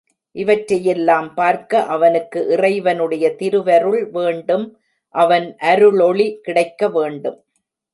[0.35, 4.67] இவற்றையெல்லாம் பார்க்க அவனுக்கு இறைவனுடைய திருவருள் வேண்டும்
[5.15, 7.39] அவன் அருளொளி கிடைக்க வேண்டும்.